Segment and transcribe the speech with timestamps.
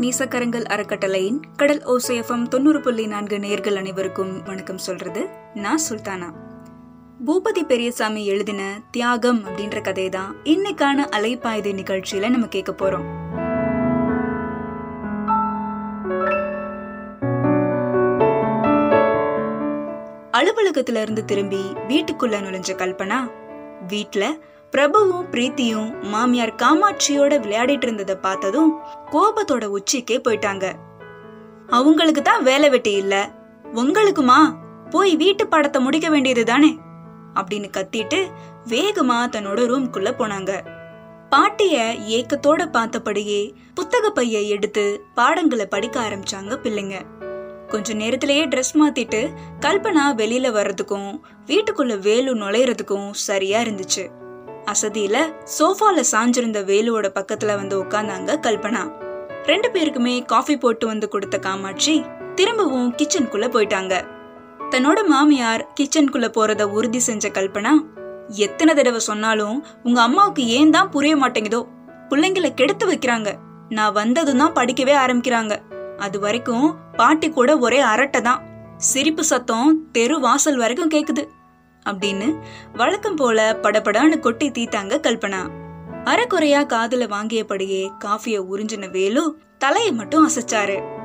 [0.00, 5.28] நீசக்கரங்கள் அறக்கட்டளையின் கடல் ஓசைஎஃப்எம் தொண்ணூறு புள்ளி நான்கு நேர்கள் அனைவருக்கும் வணக்கம் சொல்றது.
[5.54, 6.32] நான் சுல்தானா.
[7.26, 13.26] பூபதி பெரியசாமி எழுதின தியாகம் அப்படின்ற கதை தான் இன்னைக்கான அலைப்பாய்தை நிகழ்ச்சியில நம்ம கேட்க போறோம்.
[20.32, 23.30] அலுவலகத்துல இருந்து திரும்பி வீட்டுக்குள்ள நுழைஞ்ச கல்பனா
[23.88, 24.24] வீட்டுல
[24.76, 28.78] பிரபுவும் பிரீத்தியும் மாமியார் காமாட்சியோட விளையாடிட்டு இருந்ததை பார்த்ததும்
[29.10, 30.72] கோபத்தோட உச்சிக்கே போயிட்டாங்க.
[31.66, 33.30] அவங்களுக்கு தான் வேலை வெட்டி இல்ல.
[33.74, 34.54] உங்களுக்குமா?
[34.90, 36.78] போய் வீட்டு பாடத்தை முடிக்க வேண்டியது தானே?
[37.34, 38.30] அப்படின்னு கத்திட்டு
[38.68, 40.60] வேகமா தன்னோட ரூம்குள்ள போனாங்க.
[41.30, 47.00] பாட்டிய ஏக்கத்தோட பார்த்தபடியே புத்தக பைய எடுத்து பாடங்களை படிக்க ஆரம்பிச்சாங்க பிள்ளைங்க.
[47.68, 54.26] கொஞ்ச நேரத்திலேயே ட்ரெஸ் மாத்திட்டு கல்பனா வெளியில வர்றதுக்கும் வீட்டுக்குள்ள வேலு நுழையறதுக்கும் சரியா இருந்துச்சு.
[54.72, 55.16] அசதியில
[55.56, 58.82] சோஃபால சாஞ்சிருந்த வேலுவோட பக்கத்துல வந்து உட்கார்ந்தாங்க கல்பனா.
[59.44, 63.94] ரெண்டு பேருக்குமே காஃபி போட்டு வந்து கொடுத்த காமாட்சி திரும்பவும் கிச்சனுக்குள்ள போயிட்டாங்க.
[64.70, 67.72] தன்னோட மாமியார் கிச்சனுக்குள்ள போறத உறுதி செஞ்ச கல்பனா
[68.36, 71.60] எத்தனை தடவை சொன்னாலும் உங்க அம்மாவுக்கு ஏன் தான் புரிய மாட்டேங்குதோ?
[72.10, 73.28] பிள்ளைங்களை கெடுத்து வைக்கிறாங்க.
[73.68, 75.54] நான் வந்ததும் தான் படிக்கவே ஆரம்பிக்கிறாங்க.
[75.98, 78.42] அது வரைக்கும் பாட்டி கூட ஒரே அரட்டை தான்.
[78.76, 81.24] சிரிப்பு சத்தம் தெரு வாசல் வரைக்கும் கேக்குது.
[81.86, 82.38] அப்படின்னு
[82.72, 85.42] வழக்கம் போல படபடான்னு கொட்டி தீத்தாங்க கல்பனா.
[86.04, 90.96] அரைக்குறையா காதுல வாங்கியபடியே காஃபிய உறிஞ்சின வேலு தலையை மட்டும் அசைச்சாரு.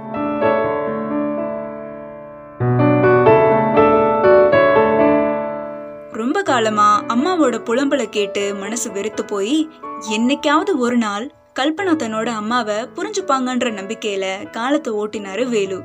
[6.12, 9.70] ரொம்ப காலமா அம்மாவோட புலம்பலை கேட்டு மனசு வெறுத்து போய்
[10.12, 15.82] என்னைக்காவது ஒரு நாள் கல்பனா தன்னோட அம்மாவை புரிஞ்சுப்பாங்கன்ற நம்பிக்கையில காலத்தை ஓட்டினாரு வேலு.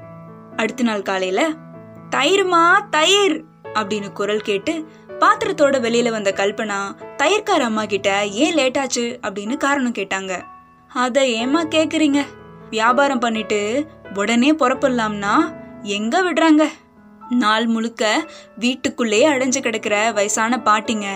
[0.57, 1.49] அடுத்த நாள் காலையில
[2.17, 3.45] தயிர்மா தயிர்!
[3.75, 6.79] அப்படின்னு குரல் கேட்டு பாத்திரத்தோட வெளியில வந்த கல்பனா
[7.17, 10.43] தயிர்கார அம்மா கிட்ட ஏன் லேட்டாச்சு அப்படின்னு காரணம் கேட்டாங்க.
[10.89, 12.25] அத ஏமா கேக்குறீங்க?
[12.71, 16.69] வியாபாரம் பண்ணிட்டு உடனே புறப்படலாம்னா எங்க விடுறாங்க?
[17.31, 21.07] நாள் முழுக்க வீட்டுக்குள்ளேயே அடைஞ்சு கிடக்கிற வயசான பாட்டிங்க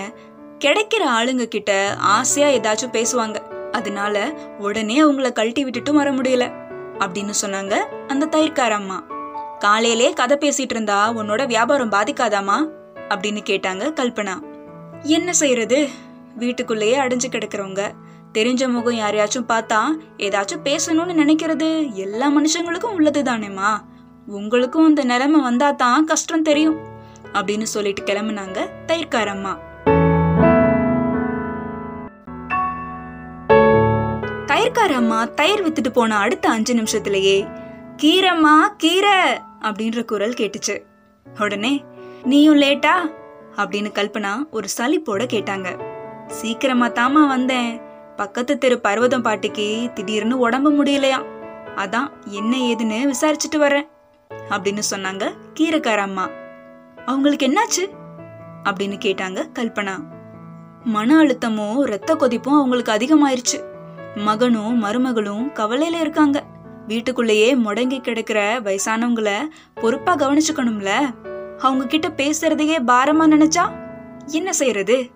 [0.58, 3.36] கிடைக்கிற ஆளுங்க கிட்ட ஆசையா ஏதாச்சும் பேசுவாங்க.
[3.70, 6.52] அதனால உடனே அவங்கள கழட்டி விட்டுட்டும் வர முடியல
[6.98, 7.74] அப்படின்னு சொன்னாங்க
[8.06, 9.04] அந்த தயிர்கார அம்மா.
[9.64, 12.56] காலையிலே கதை பேசிட்டு இருந்தா உன்னோட வியாபாரம் பாதிக்காதாமா
[13.12, 14.34] அப்படின்னு கேட்டாங்க கல்பனா.
[15.16, 15.78] என்ன செய்யறது
[16.36, 17.82] வீட்டுக்குள்ளேயே அடைஞ்சு கிடக்குறவங்க.
[18.36, 19.80] தெரிஞ்ச முகம் யாரையாச்சும் பார்த்தா
[20.16, 21.68] ஏதாச்சும் பேசணும்னு நினைக்கிறது
[22.04, 23.70] எல்லா மனுஷங்களுக்கும் உள்ளது தானேம்மா
[24.26, 26.78] உங்களுக்கும் அந்த நிலைமை வந்தா தான் கஷ்டம் தெரியும்
[27.32, 29.54] அப்படின்னு சொல்லிட்டு கிளம்புனாங்க தயிர்காரம்மா.
[34.50, 37.36] தயிர்காரம்மா தயிர் வித்துட்டு போன அடுத்த அஞ்சு நிமிஷத்திலேயே
[38.04, 40.82] கீரம்மா கீரை அப்படின்ற குரல் கேட்டுச்சு.
[41.40, 41.84] உடனே
[42.22, 42.92] நீயும் லேட்டா?
[43.56, 45.80] அப்படின்னு கல்பனா ஒரு சலிப்போட கேட்டாங்க.
[46.26, 47.80] சீக்கிரமா தாமா வந்தேன்.
[48.16, 51.24] பக்கத்து தெரு பர்வதம் பாட்டிக்கு திடீர்னு உடம்பு முடியலையா?
[51.76, 53.88] அதான் என்ன ஏதுன்னு விசாரிச்சுட்டு வரேன்
[54.48, 56.28] அப்படின்னு சொன்னாங்க கீரைக்கார அம்மா
[57.06, 57.88] அவங்களுக்கு என்னாச்சு?
[58.64, 59.94] அப்படின்னு கேட்டாங்க கல்பனா.
[60.84, 63.62] மன அழுத்தமும் ரத்த கொதிப்பும் அவங்களுக்கு அதிகமாயிருச்சு.
[64.14, 66.44] மகனும் மருமகளும் கவலையில இருக்காங்க.
[66.86, 69.30] வீட்டுக்குள்ளேயே முடங்கி கிடக்கிற வயசானவங்கள
[69.74, 70.90] பொறுப்பா கவனிச்சுக்கணும்ல?
[71.58, 73.70] அவங்க கிட்ட பேசுறதையே பாரமா நினைச்சா
[74.26, 75.06] என்ன செய்யறது?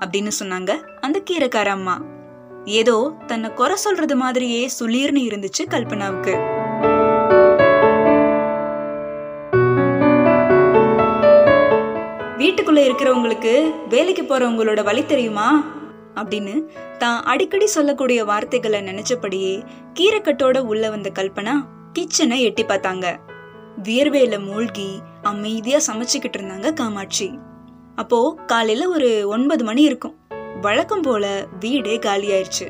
[0.00, 2.02] அப்படின்னு சொன்னாங்க அந்த கீரைக்கார அம்மா.
[2.64, 6.56] ஏதோ தன்னை குறை சொல்றது மாதிரியே சுளீர்னு இருந்துச்சு கல்பனாவுக்கு.
[12.38, 15.76] வீட்டுக்குள்ள இருக்கிறவங்களுக்கு வேலைக்கு போறவங்களோட வழி தெரியுமா?
[16.22, 16.54] அப்படின்னு
[16.98, 21.52] தான் அடிக்கடி சொல்லக்கூடிய வார்த்தைகளை நினைச்சபடியே கீரைக்கட்டோட உள்ள வந்த கல்பனா
[21.92, 23.16] கிச்சனை எட்டி பார்த்தாங்க.
[23.82, 27.38] வியர்வையில மூழ்கி அமைதியா சமைச்சுக்கிட்டு இருந்தாங்க காமாட்சி.
[27.94, 30.16] அப்போ காலையில ஒரு ஒன்பது மணி இருக்கும்.
[30.60, 32.68] வழக்கம் போல வீடே காலியாயிருச்சு.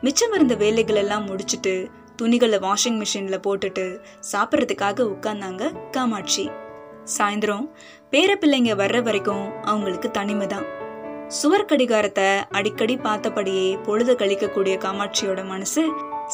[0.00, 3.84] மிச்சம் இருந்த வேலைகள் எல்லாம் முடிச்சுட்டு துணிகளை வாஷிங் மிஷின்ல போட்டுட்டு
[4.32, 6.50] சாப்பிட்றதுக்காக உட்கார்ந்தாங்க காமாட்சி.
[7.18, 7.70] சாயந்தரம்
[8.10, 10.66] பேர பிள்ளைங்க வர்ற வரைக்கும் அவங்களுக்கு தனிமைதான்.
[11.36, 15.82] சுவர் கடிகாரத்தை அடிக்கடி பார்த்தபடியே பொழுத கழிக்கக்கூடிய காமாட்சியோட மனசு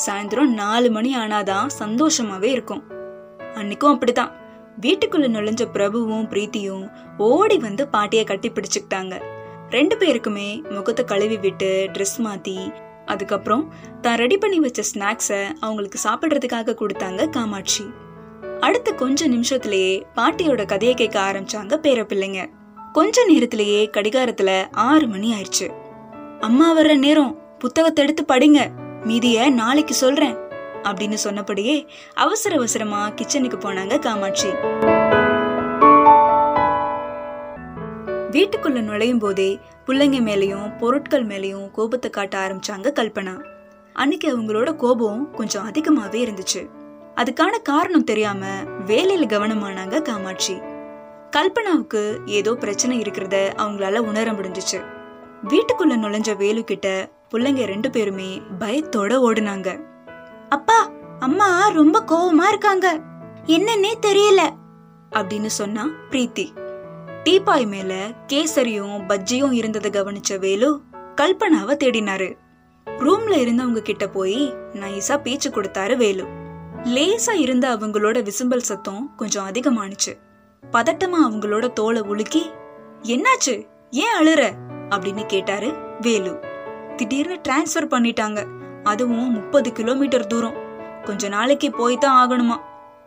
[0.05, 2.83] சாயந்தரம் நாலு மணி ஆனாதான் சந்தோஷமாவே இருக்கும்.
[3.55, 4.33] அன்னைக்கும் அப்படிதான்
[4.81, 6.85] வீட்டுக்குள்ள நுழைஞ்ச பிரபுவும் பிரீத்தியும்
[7.19, 9.15] ஓடி வந்து பாட்டிய கட்டி பிடிச்சுக்கிட்டாங்க.
[9.71, 12.59] ரெண்டு பேருக்குமே முகத்தை கழுவி விட்டு ட்ரெஸ் மாத்தி
[13.05, 13.65] அதுக்கப்புறம்
[14.01, 17.85] தான் ரெடி பண்ணி வச்ச ஸ்நாக்ஸை அவங்களுக்கு சாப்பிடுறதுக்காக கொடுத்தாங்க காமாட்சி.
[18.61, 22.43] அடுத்த கொஞ்ச நிமிஷத்திலேயே பாட்டியோட கதையை கேட்க ஆரம்பிச்சாங்க பேர பிள்ளைங்க
[22.97, 25.67] கொஞ்ச நேரத்திலேயே கடிகாரத்துல ஆறு மணி ஆயிடுச்சு.
[26.41, 28.71] அம்மா வர்ற நேரம் புத்தகத்தை எடுத்து படிங்க
[29.07, 30.37] மீதிய நாளைக்கு சொல்றேன்
[30.83, 34.49] அப்படின்னு சொன்னபடியே அவசர அவசரமா கிச்சனுக்கு போனாங்க காமாட்சி.
[38.31, 43.45] வீட்டுக்குள்ள நுழையும் போதே பிள்ளைங்க மேலேயும் பொருட்கள் மேலயும் கோபத்தை காட்ட ஆரம்பிச்சாங்க கல்பனா.
[43.93, 46.69] அன்னைக்கு அவங்களோட கோபம் கொஞ்சம் அதிகமாவே இருந்துச்சு.
[47.17, 48.47] அதுக்கான காரணம் தெரியாம
[48.87, 50.64] வேலையில கவனமானாங்க காமாட்சி.
[51.37, 54.85] கல்பனாவுக்கு ஏதோ பிரச்சனை இருக்கிறத அவங்களால உணர முடிஞ்சிச்சு.
[55.49, 59.85] வீட்டுக்குள்ள நுழைஞ்ச வேலு கிட்ட பிள்ளைங்க ரெண்டு பேருமே பயத்தோட ஓடுனாங்க.
[60.49, 63.01] அப்பா அம்மா ரொம்ப கோவமா இருக்காங்க.
[63.47, 64.41] என்னன்னே தெரியல
[65.11, 66.47] அப்படின்னு சொன்னா பிரீத்தி.
[67.25, 70.81] டீப்பாய் மேல கேசரியும் பஜ்ஜியும் இருந்ததை கவனிச்ச வேலு
[71.17, 72.37] கல்பனாவை தேடினாரு.
[72.87, 76.25] ரூம்ல இருந்தவங்க கிட்ட போய் நைஸா பேச்சு கொடுத்தாரு வேலு.
[76.85, 80.13] லேசா இருந்த அவங்களோட விசும்பல் சத்தம் கொஞ்சம் அதிகமானுச்சு.
[80.73, 82.51] பதட்டமா அவங்களோட தோலை உலுக்கி
[83.03, 83.67] என்னாச்சு?
[83.91, 84.53] ஏன் அழுற?
[84.89, 86.39] அப்படின்னு கேட்டாரு வேலு.
[86.97, 88.47] திடீர்னு டிரான்ஸ்ஃபர் பண்ணிட்டாங்க.
[88.83, 90.55] அதுவும் முப்பது கிலோமீட்டர் தூரம்.
[91.05, 92.57] கொஞ்ச நாளைக்கு போய் தான் ஆகணுமா?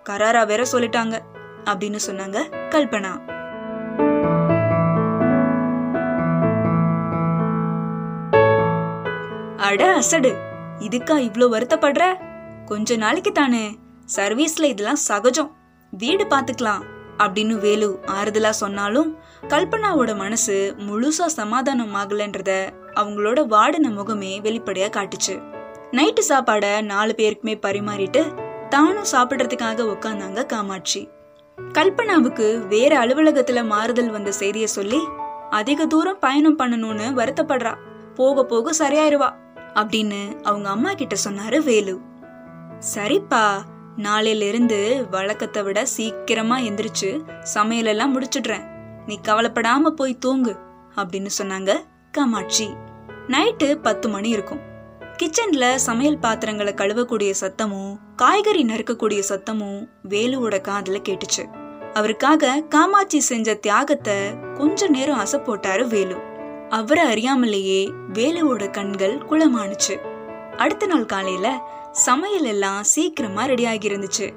[0.09, 1.19] கராரா வேற சொல்லிட்டாங்க
[1.65, 2.37] அப்படின்னு சொன்னாங்க
[2.69, 3.35] கல்பனா.
[9.57, 10.35] அட அசடு
[10.79, 12.19] இதுக்கா இவ்ளோ வருத்தப்படுற?
[12.65, 13.79] கொஞ்ச நாளைக்கு தானே.
[14.15, 15.55] சர்வீஸ்ல இதெல்லாம் சகஜம்.
[15.91, 16.83] வீடு பாத்துக்கலாம்.
[17.17, 25.41] அப்படின்னு வேலு ஆறுதலா சொன்னாலும் கல்பனாவோட மனசு முழுசா சமாதானம் ஆகலன்றத அவங்களோட வாடின முகமே வெளிப்படையா காட்டுச்சு.
[25.91, 28.23] நைட்டு சாப்பாட நாலு பேருக்குமே பரிமாறிட்டு
[28.69, 31.09] தானும் சாப்பிடுறதுக்காக உட்காந்தாங்க காமாட்சி.
[31.57, 34.99] கல்பனாவுக்கு வேற அலுவலகத்துல மாறுதல் வந்த செய்திய சொல்லி
[35.49, 37.75] அதிக தூரம் பயணம் பண்ணணும்னு வருத்தப்படுறா.
[38.15, 39.29] போக போக சரியாயிருவா.
[39.73, 41.99] அப்படின்னு அவங்க அம்மா கிட்ட சொன்னாரு வேலு.
[42.95, 43.57] சரிப்பா
[43.97, 47.21] நாளையில இருந்து வழக்கத்தை விட சீக்கிரமா எந்திரிச்சு
[47.53, 48.65] சமையலெல்லாம் முடிச்சிடுறேன்.
[49.05, 50.55] நீ கவலைப்படாம போய் தூங்கு
[50.95, 51.77] அப்படின்னு சொன்னாங்க
[52.11, 52.69] காமாட்சி.
[53.27, 54.59] நைட்டு பத்து மணி இருக்கும்.
[55.17, 61.43] கிச்சன்ல சமையல் பாத்திரங்களை கழுவக்கூடிய சத்தமும் காய்கறி நறுக்கக்கூடிய சத்தமும் வேலுவோட காதுல கேட்டுச்சு.
[61.93, 64.15] அவருக்காக காமாட்சி செஞ்ச தியாகத்தை
[64.53, 66.15] கொஞ்ச நேரம் அசை போட்டாரு வேலு.
[66.69, 69.95] அவரை அறியாமலேயே வேலுவோட கண்கள் குளமானுச்சு.
[70.57, 74.33] அடுத்த நாள் காலையில சமையல் எல்லாம் சீக்கிரமா ரெடி இருந்துச்சு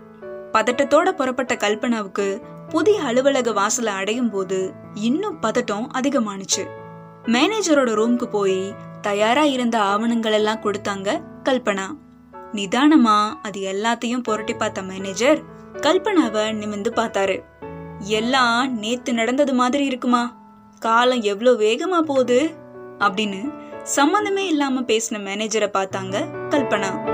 [0.53, 6.63] பதட்டத்தோட புறப்பட்ட கல்பனாவுக்கு புதிய அலுவலக வாசலை அடையும் போது இன்னும் பதட்டம் அதிகமானுச்சு.
[7.25, 11.87] மேனேஜரோட ரூம்க்கு போய் தயாரா இருந்த ஆவணங்கள் எல்லாம் கொடுத்தாங்க கல்பனா.
[12.53, 15.43] நிதானமா அது எல்லாத்தையும் புரட்டி பார்த்த மேனேஜர்
[15.73, 17.45] கல்பனாவை நிமிந்து பார்த்தாரு.
[17.99, 20.37] எல்லாம் நேத்து நடந்தது மாதிரி இருக்குமா?
[20.79, 22.51] காலம் எவ்வளோ வேகமா போகுது?
[22.99, 23.53] அப்படின்னு
[23.97, 27.10] சம்மந்தமே இல்லாம பேசின மேனேஜரை பார்த்தாங்க கல்பனா.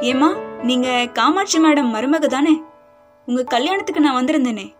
[0.00, 0.28] ஏமா
[0.62, 2.62] நீங்க காமாட்சி மேடம் மருமக தானே?
[3.26, 4.72] உங்க கல்யாணத்துக்கு நான் வந்திருந்தேனே.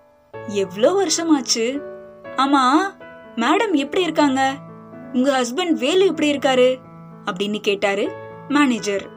[0.47, 1.81] எவ்வளோ வருஷமாச்சு?
[2.37, 2.61] ஆமா
[3.37, 4.55] மேடம் எப்படி இருக்காங்க?
[5.13, 6.77] உங்க ஹஸ்பண்ட் வேலு எப்படி இருக்காரு?
[7.25, 8.13] அப்படின்னு கேட்டாரு
[8.49, 9.09] மேனேஜர்.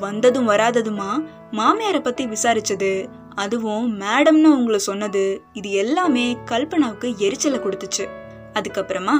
[0.00, 3.06] வந்ததும் வராததுமா மாமியார பத்தி விசாரிச்சது.
[3.34, 5.42] அதுவும் மேடம்னு உங்களை சொன்னது.
[5.52, 8.08] இது எல்லாமே கல்பனாவுக்கு எரிச்சலை கொடுத்துச்சு.
[8.52, 9.12] அதுக்கப்புறமா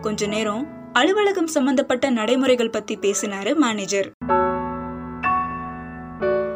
[0.00, 4.12] கொஞ்ச நேரம் அலுவலகம் சம்பந்தப்பட்ட நடைமுறைகள் பத்தி பேசினாரு மேனேஜர்.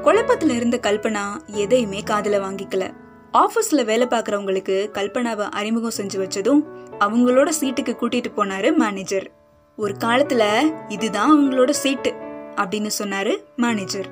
[0.02, 2.94] குழப்பத்துல இருந்த கல்பனா எதையுமே காதல வாங்கிக்கல.
[3.32, 6.60] ஆபீஸ்ல வேலை பார்க்குறவங்களுக்கு கல்பனாவை அறிமுகம் செஞ்சு வச்சதும்
[7.00, 9.30] அவங்களோட சீட்டுக்கு கூட்டிட்டு போனாரு மேனேஜர்.
[9.76, 10.44] ஒரு காலத்துல
[10.88, 12.14] இதுதான் அவங்களோட சீட்டு
[12.56, 14.06] அப்படின்னு சொன்னாரு மேனேஜர்.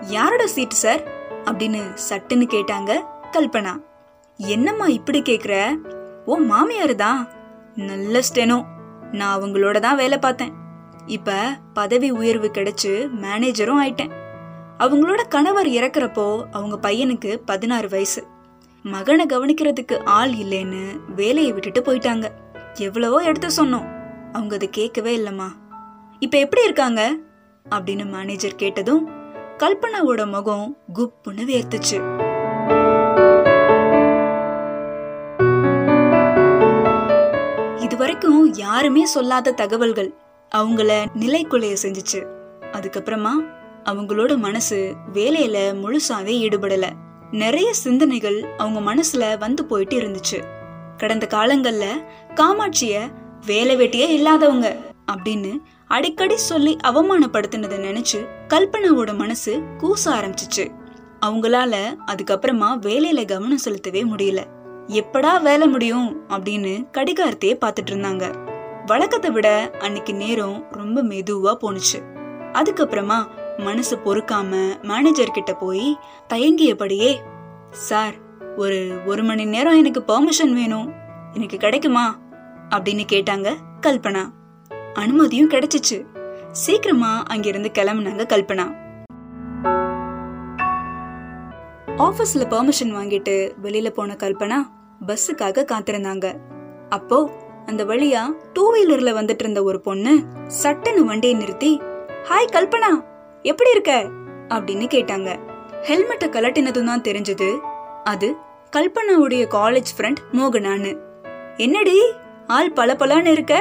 [0.00, 1.02] யாரோட சீட்டு சார்?
[1.44, 3.00] அப்படின்னு சட்டுன்னு கேட்டாங்க
[3.32, 3.82] கல்பனா.
[4.36, 5.74] என்னம்மா இப்படி கேக்குற?
[6.24, 7.28] ஓ மாமியாரு தான்
[7.76, 8.62] நல்ல ஸ்டெனோ.
[9.12, 10.52] நான் அவங்களோட தான் வேலை பார்த்தேன்.
[11.06, 14.24] இப்ப பதவி உயர்வு கிடைச்சு மேனேஜரும் ஆயிட்டேன்.
[14.78, 18.26] அவங்களோட கணவர் இறக்குறப்போ அவங்க பையனுக்கு பதினாறு வயசு.
[18.82, 22.30] மகனை கவனிக்கிறதுக்கு ஆள் இல்லைன்னு வேலையை விட்டுட்டு போயிட்டாங்க.
[22.74, 23.86] எவ்வளவோ எடுத்து சொன்னோம்.
[24.32, 25.48] அவங்க அதை கேட்கவே இல்லம்மா.
[26.18, 27.16] இப்ப எப்படி இருக்காங்க?
[27.70, 29.08] அப்படின்னு மேனேஜர் கேட்டதும்
[29.58, 32.24] கல்பனாவோட முகம் குப்புன்னு வேர்த்துச்சு.
[37.76, 40.14] இதுவரைக்கும் யாருமே சொல்லாத தகவல்கள்
[40.56, 42.26] அவங்கள நிலைக்குலைய செஞ்சுச்சு.
[42.72, 43.32] அதுக்கப்புறமா
[43.86, 46.88] அவங்களோட மனசு வேலையில முழுசாவே ஈடுபடல.
[47.30, 50.42] நிறைய சிந்தனைகள் அவங்க மனசுல வந்து போயிட்டு இருந்துச்சு.
[50.96, 51.84] கடந்த காலங்கள்ல
[52.34, 53.12] காமாட்சிய
[53.46, 54.76] வேலை வெட்டியே இல்லாதவங்க
[55.12, 60.70] அப்படின்னு அடிக்கடி சொல்லி அவமானப்படுத்தினதை நினைச்சு கல்பனாவோட மனசு கூச ஆரம்பிச்சிச்சு.
[61.26, 61.74] அவங்களால
[62.06, 64.44] அதுக்கப்புறமா வேலையில கவனம் செலுத்தவே முடியல.
[64.86, 68.46] எப்படா வேலை முடியும் அப்படின்னு கடிகாரத்தையே பார்த்துட்டு இருந்தாங்க.
[68.86, 71.98] வழக்கத்தை விட அன்னைக்கு நேரம் ரொம்ப மெதுவா போணுச்சு.
[72.52, 73.26] அதுக்கப்புறமா
[73.58, 75.98] மனசு பொறுக்காம மேனேஜர் கிட்ட போய்
[76.28, 77.16] தயங்கியபடியே
[77.70, 78.14] சார்
[78.56, 80.92] ஒரு ஒரு மணி நேரம் எனக்கு பெர்மிஷன் வேணும்.
[81.34, 82.18] எனக்கு கிடைக்குமா?
[82.70, 84.28] அப்படின்னு கேட்டாங்க கல்பனா.
[84.94, 86.06] அனுமதியும் கிடைச்சிச்சு.
[86.52, 88.84] சீக்கிரமா அங்கிருந்து கிளம்புனாங்க கல்பனா.
[91.96, 94.56] ஆபீஸ்ல பெர்மிஷன் வாங்கிட்டு வெளியில போன கல்பனா
[95.06, 96.34] பஸ்ஸுக்காக காத்திருந்தாங்க.
[96.88, 97.30] அப்போ
[97.66, 98.20] அந்த வழியா
[98.52, 100.24] டூ வீலர்ல வந்துட்டு இருந்த ஒரு பொண்ணு
[100.62, 101.80] சட்டுன்னு வண்டியை நிறுத்தி
[102.28, 103.14] ஹாய் கல்பனா.
[103.46, 103.92] எப்படி இருக்க?
[104.48, 105.30] அப்படின்னு கேட்டாங்க.
[105.82, 107.48] ஹெல்மெட்டை கலட்டினதும் தான் தெரிஞ்சது.
[108.04, 108.28] அது
[108.76, 110.92] கல்பனாவுடைய காலேஜ் ஃப்ரெண்ட் மோகனான்னு.
[111.56, 111.98] என்னடி?
[112.46, 113.54] ஆள் பளபளன்னு இருக்க?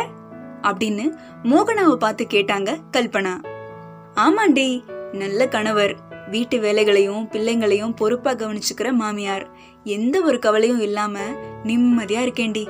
[0.62, 1.06] அப்படின்னு
[1.44, 3.34] மோகனாவை பார்த்து கேட்டாங்க கல்பனா.
[4.16, 4.68] ஆமாண்டி
[5.12, 5.94] நல்ல கணவர்.
[6.30, 9.46] வீட்டு வேலைகளையும் பிள்ளைங்களையும் பொறுப்பா கவனிச்சுக்கிற மாமியார்.
[9.84, 11.16] எந்த ஒரு கவலையும் இல்லாம
[11.64, 12.64] நிம்மதியா இருக்கேண்டி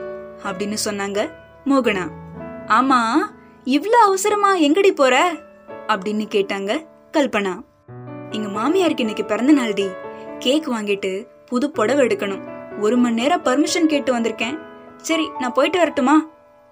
[0.43, 1.19] அப்படின்னு சொன்னாங்க
[1.65, 2.05] மோகனா.
[2.67, 2.99] ஆமா
[3.67, 5.15] இவ்ளோ அவசரமா எங்கடி போற?
[5.87, 6.71] அப்படின்னு கேட்டாங்க
[7.15, 7.63] கல்பனா
[8.29, 9.87] எங்க மாமியாருக்கு இன்னைக்கு பிறந்த நாள்டி
[10.39, 12.43] கேக் வாங்கிட்டு புது புடவை எடுக்கணும்.
[12.79, 14.59] ஒரு மணி நேரம் பர்மிஷன் கேட்டு வந்திருக்கேன்.
[14.97, 16.25] சரி நான் போயிட்டு வரட்டுமா?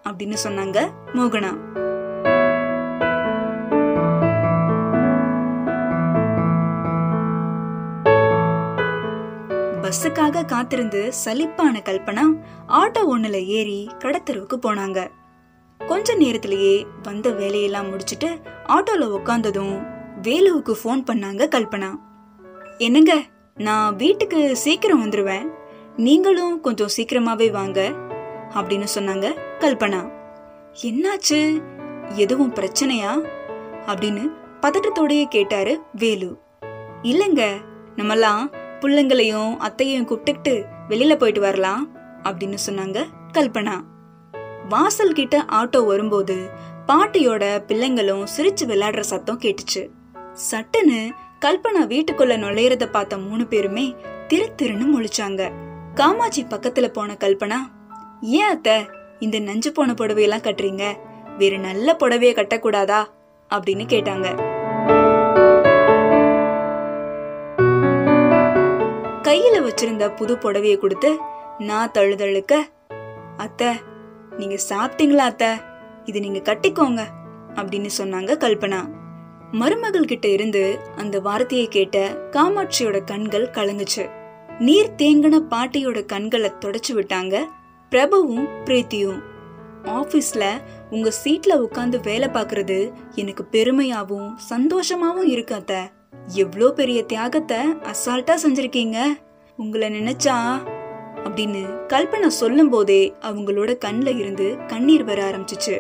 [0.09, 1.57] அப்படின்னு சொன்னாங்க மோகனா.
[9.81, 12.21] பஸ்ஸுக்காக காத்திருந்து சலிப்பான கல்பனா
[12.67, 15.07] ஆட்டோ ஒண்ணுல ஏறி கடத்தருவுக்கு போனாங்க.
[15.87, 21.99] கொஞ்ச நேரத்திலேயே வந்த வேலையெல்லாம் முடிச்சிட்டு ஆட்டோல உட்காந்ததும் வேலுவுக்கு ஃபோன் பண்ணாங்க கல்பனா.
[22.77, 23.23] என்னங்க
[23.55, 25.49] நான் வீட்டுக்கு சீக்கிரம் வந்துருவேன்.
[25.97, 27.91] நீங்களும் கொஞ்சம் சீக்கிரமாவே வாங்க
[28.53, 30.11] அப்படின்னு சொன்னாங்க கல்பனா.
[30.83, 31.61] என்னாச்சு?
[32.09, 33.29] எதுவும் பிரச்சனையா?
[33.85, 36.39] அப்படின்னு பதட்டத்தோடயே கேட்டாரு வேலு.
[37.01, 37.51] இல்லைங்க
[37.95, 41.89] நம்மலாம் பிள்ளைங்களையும் அத்தையும் கூப்பிட்டுக்கிட்டு வெளியில போயிட்டு வரலாம்
[42.23, 43.81] அப்படின்னு சொன்னாங்க கல்பனா.
[44.69, 46.49] வாசல் கிட்ட ஆட்டோ வரும்போது
[46.87, 49.87] பாட்டியோட பிள்ளைங்களும் சிரிச்சு விளையாடுற சத்தம் கேட்டுச்சு.
[50.33, 51.11] சட்டுன்னு
[51.45, 53.95] கல்பனா வீட்டுக்குள்ள நுழையறத பார்த்த மூணு பேருமே
[54.27, 55.51] திரு திருன்னு முழிச்சாங்க.
[55.93, 57.55] காமாட்சி பக்கத்துல போன கல்பனா
[58.21, 58.85] ஏன் அத்த
[59.19, 60.97] இந்த நஞ்சு போன புடவையெல்லாம் கட்டுறீங்க?
[61.37, 63.05] வேற நல்ல புடவைய கட்டக்கூடாதா?
[63.49, 64.27] அப்படின்னு கேட்டாங்க.
[69.23, 71.17] கையில வச்சிருந்த புது புடவைய கொடுத்து
[71.59, 72.67] நான் தழுதழுக்க
[73.37, 73.73] அத்த
[74.37, 75.61] நீங்க சாப்பிட்டீங்களா அத்த?
[76.05, 77.03] இது நீங்க கட்டிக்கோங்க
[77.55, 79.01] அப்படின்னு சொன்னாங்க கல்பனா.
[79.53, 81.97] மருமகள் கிட்ட இருந்து அந்த வார்த்தையை கேட்ட
[82.31, 84.09] காமாட்சியோட கண்கள் கலங்குச்சு.
[84.59, 87.35] நீர் தேங்கின பாட்டியோட கண்களை தொடச்சு விட்டாங்க
[87.91, 89.19] பிரபுவும் பிரீத்தியும்.
[89.83, 90.43] ஆபீஸ்ல
[90.89, 95.73] உங்க சீட்ல உட்காந்து வேலை பார்க்கறது எனக்கு பெருமையாவும் சந்தோஷமாவும் இருக்காத்த
[96.27, 97.57] எவ்வளோ பெரிய தியாகத்தை
[97.91, 98.97] அசால்ட்டா செஞ்சிருக்கீங்க.
[99.57, 100.37] உங்களை நினைச்சா
[101.23, 105.77] அப்படின்னு கல்பனா சொல்லும் போதே அவங்களோட கண்ணில் இருந்து கண்ணீர் வர ஆரம்பிச்சிச்சு.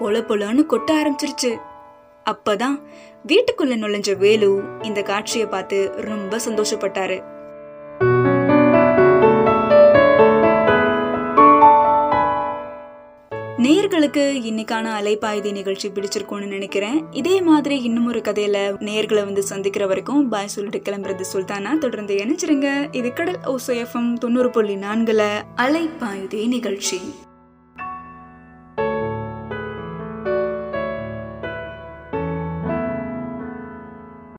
[0.00, 1.52] பொல பொலன்னு கொட்ட ஆரம்பிச்சிருச்சு.
[2.30, 2.82] அப்பதான்
[3.26, 7.22] வீட்டுக்குள்ள நுழைஞ்ச வேலு இந்த காட்சியை பார்த்து ரொம்ப சந்தோஷப்பட்டாரு.
[13.58, 17.04] நேர்களுக்கு இன்னைக்கான அலைப்பாய்தி நிகழ்ச்சி பிடிச்சிருக்கும்னு நினைக்கிறேன்.
[17.10, 21.78] இதே மாதிரி இன்னும் ஒரு கதையில நேர்களை வந்து சந்திக்கிற வரைக்கும் பாய் சொல்லிட்டு கிளம்புறது சுல்தானா?
[21.78, 25.22] தொடர்ந்து இணைச்சிருங்க இது கடல் ஓசோஎஃப்எம் தொண்ணூறு புள்ளி நான்குல
[25.56, 27.00] அலைப்பாய்தி நிகழ்ச்சி.